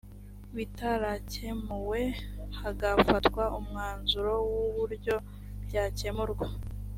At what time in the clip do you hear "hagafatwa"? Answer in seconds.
2.59-3.43